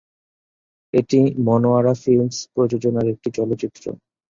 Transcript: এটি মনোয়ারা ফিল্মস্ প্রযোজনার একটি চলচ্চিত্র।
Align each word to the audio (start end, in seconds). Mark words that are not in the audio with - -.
এটি 0.93 1.19
মনোয়ারা 1.47 1.93
ফিল্মস্ 2.03 2.37
প্রযোজনার 2.53 3.05
একটি 3.13 3.29
চলচ্চিত্র। 3.37 3.83